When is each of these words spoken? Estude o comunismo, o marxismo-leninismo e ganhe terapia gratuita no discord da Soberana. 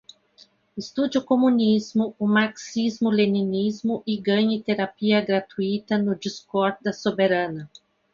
Estude 0.77 1.19
o 1.19 1.25
comunismo, 1.31 2.15
o 2.17 2.25
marxismo-leninismo 2.27 4.01
e 4.07 4.17
ganhe 4.19 4.63
terapia 4.63 5.21
gratuita 5.21 5.95
no 5.99 6.15
discord 6.15 6.75
da 6.83 6.91
Soberana. 6.91 7.69